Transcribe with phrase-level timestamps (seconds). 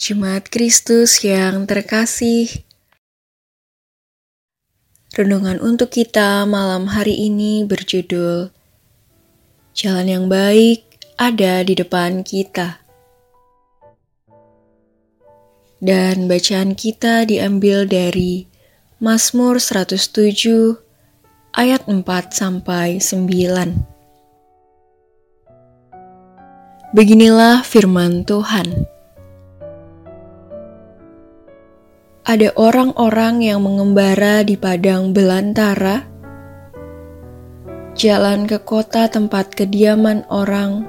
[0.00, 2.48] Jemaat Kristus yang terkasih,
[5.12, 8.48] renungan untuk kita malam hari ini berjudul
[9.76, 10.88] "Jalan yang Baik
[11.20, 12.80] Ada di Depan Kita",
[15.84, 18.48] dan bacaan kita diambil dari
[19.04, 20.80] Mazmur 107
[21.52, 23.84] ayat 4 sampai 9.
[26.96, 28.89] Beginilah firman Tuhan.
[32.30, 36.06] Ada orang-orang yang mengembara di padang belantara,
[37.98, 40.86] jalan ke kota tempat kediaman orang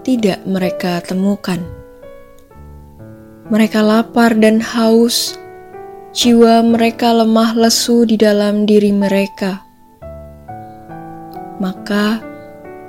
[0.00, 1.60] tidak mereka temukan.
[3.52, 5.36] Mereka lapar dan haus,
[6.16, 9.60] jiwa mereka lemah lesu di dalam diri mereka.
[11.60, 12.24] Maka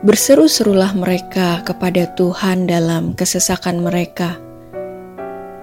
[0.07, 4.39] berseru-serulah mereka kepada Tuhan dalam kesesakan mereka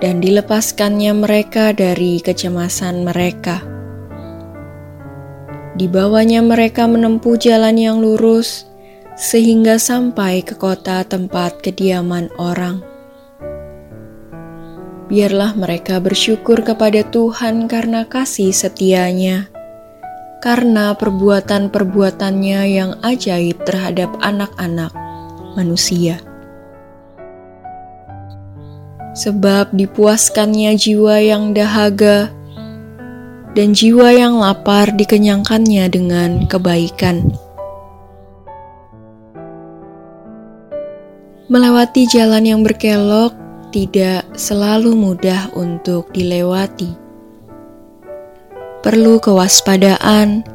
[0.01, 3.61] dan dilepaskannya mereka dari kecemasan mereka.
[5.77, 8.65] Dibawanya mereka menempuh jalan yang lurus
[9.17, 12.81] sehingga sampai ke kota tempat kediaman orang.
[15.13, 19.51] Biarlah mereka bersyukur kepada Tuhan karena kasih setianya,
[20.41, 24.95] karena perbuatan-perbuatannya yang ajaib terhadap anak-anak
[25.59, 26.30] manusia
[29.15, 32.31] sebab dipuaskannya jiwa yang dahaga
[33.55, 37.35] dan jiwa yang lapar dikenyangkannya dengan kebaikan.
[41.51, 43.35] Melewati jalan yang berkelok
[43.75, 46.95] tidak selalu mudah untuk dilewati.
[48.87, 50.47] Perlu kewaspadaan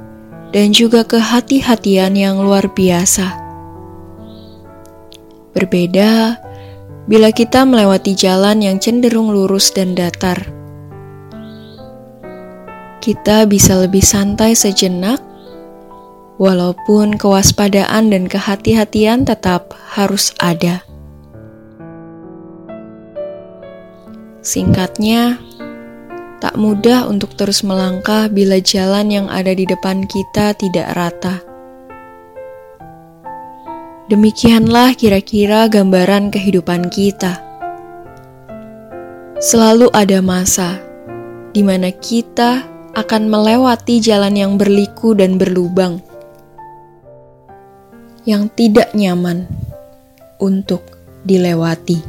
[0.56, 3.28] dan juga kehati-hatian yang luar biasa.
[5.52, 6.40] Berbeda
[7.06, 10.42] bila kita melewati jalan yang cenderung lurus dan datar.
[13.02, 15.22] Kita bisa lebih santai sejenak,
[16.42, 20.82] walaupun kewaspadaan dan kehati-hatian tetap harus ada.
[24.42, 25.38] Singkatnya,
[26.42, 31.55] tak mudah untuk terus melangkah bila jalan yang ada di depan kita tidak rata.
[34.06, 37.42] Demikianlah kira-kira gambaran kehidupan kita.
[39.42, 40.78] Selalu ada masa
[41.50, 46.06] di mana kita akan melewati jalan yang berliku dan berlubang,
[48.30, 49.50] yang tidak nyaman
[50.38, 50.86] untuk
[51.26, 52.06] dilewati.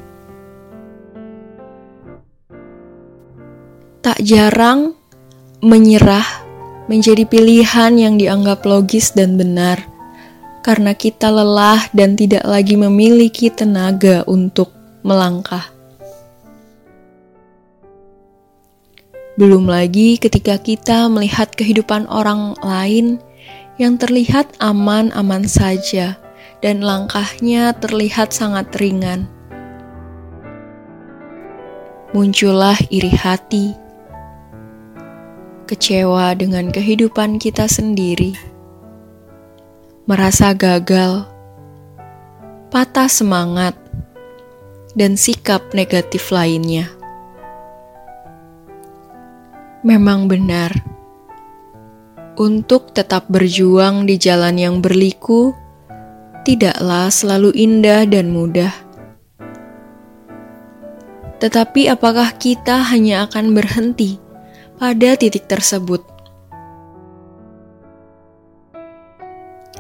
[4.05, 4.93] Tak jarang
[5.65, 6.45] menyerah
[6.93, 9.96] menjadi pilihan yang dianggap logis dan benar
[10.67, 14.75] karena kita lelah dan tidak lagi memiliki tenaga untuk
[15.07, 15.63] melangkah.
[19.39, 23.23] Belum lagi ketika kita melihat kehidupan orang lain
[23.79, 26.19] yang terlihat aman-aman saja
[26.59, 29.31] dan langkahnya terlihat sangat ringan.
[32.11, 33.71] Muncullah iri hati,
[35.71, 38.56] kecewa dengan kehidupan kita sendiri
[40.07, 41.27] merasa gagal,
[42.71, 43.75] patah semangat,
[44.95, 46.87] dan sikap negatif lainnya.
[49.83, 50.71] Memang benar,
[52.39, 55.51] untuk tetap berjuang di jalan yang berliku
[56.47, 58.71] tidaklah selalu indah dan mudah.
[61.43, 64.23] Tetapi, apakah kita hanya akan berhenti
[64.79, 66.16] pada titik tersebut?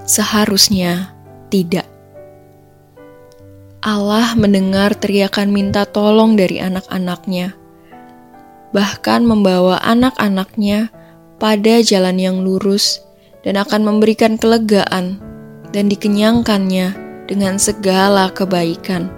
[0.06, 1.11] Seharusnya
[1.50, 1.84] tidak.
[3.83, 7.59] Allah mendengar teriakan minta tolong dari anak-anaknya,
[8.71, 10.94] bahkan membawa anak-anaknya
[11.43, 13.03] pada jalan yang lurus
[13.43, 15.19] dan akan memberikan kelegaan
[15.75, 16.94] dan dikenyangkannya
[17.26, 19.11] dengan segala kebaikan.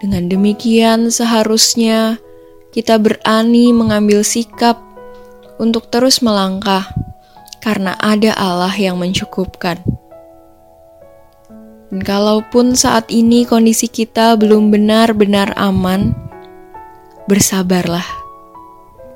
[0.00, 2.16] Dengan demikian, seharusnya
[2.72, 4.80] kita berani mengambil sikap
[5.56, 6.84] untuk terus melangkah
[7.64, 9.80] karena ada Allah yang mencukupkan.
[11.88, 16.12] Dan kalaupun saat ini kondisi kita belum benar-benar aman,
[17.24, 18.04] bersabarlah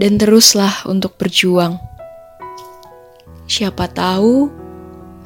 [0.00, 1.76] dan teruslah untuk berjuang.
[3.44, 4.48] Siapa tahu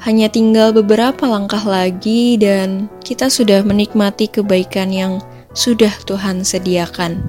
[0.02, 5.22] hanya tinggal beberapa langkah lagi dan kita sudah menikmati kebaikan yang
[5.54, 7.22] sudah Tuhan sediakan.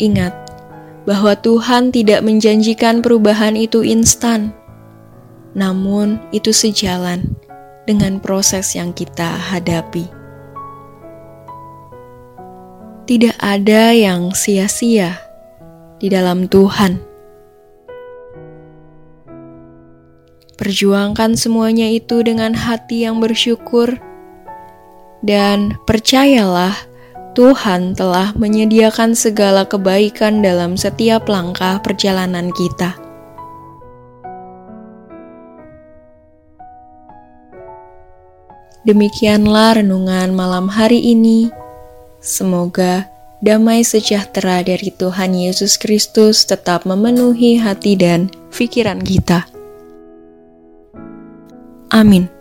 [0.00, 0.49] Ingat,
[1.08, 4.52] bahwa Tuhan tidak menjanjikan perubahan itu instan,
[5.56, 7.34] namun itu sejalan
[7.88, 10.06] dengan proses yang kita hadapi.
[13.08, 15.18] Tidak ada yang sia-sia
[15.98, 17.02] di dalam Tuhan.
[20.54, 23.96] Perjuangkan semuanya itu dengan hati yang bersyukur,
[25.24, 26.76] dan percayalah
[27.30, 32.98] Tuhan telah menyediakan segala kebaikan dalam setiap langkah perjalanan kita.
[38.82, 41.52] Demikianlah renungan malam hari ini.
[42.18, 43.06] Semoga
[43.44, 49.46] damai sejahtera dari Tuhan Yesus Kristus tetap memenuhi hati dan pikiran kita.
[51.92, 52.39] Amin.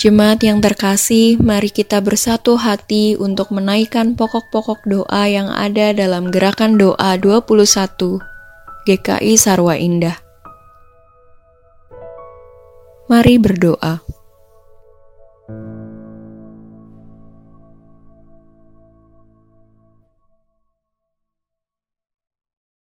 [0.00, 6.80] Jemaat yang terkasih, mari kita bersatu hati untuk menaikkan pokok-pokok doa yang ada dalam gerakan
[6.80, 8.16] doa 21
[8.88, 10.16] GKI Sarwa Indah.
[13.12, 14.00] Mari berdoa.